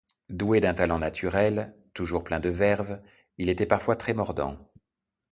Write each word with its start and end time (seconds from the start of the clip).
Doué 0.31 0.59
d'un 0.61 0.73
talent 0.73 0.97
naturel, 0.97 1.75
toujours 1.93 2.23
plein 2.23 2.39
de 2.39 2.49
verve, 2.49 2.99
il 3.37 3.49
était 3.49 3.67
parfois 3.67 3.95
très 3.95 4.15
mordant. 4.15 4.57